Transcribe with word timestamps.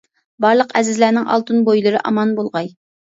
بارلىق 0.45 0.71
ئەزىزلەرنىڭ 0.79 1.29
ئالتۇن 1.35 1.61
بويلىرى 1.69 2.01
ئامان 2.03 2.33
بولغاي! 2.41 2.73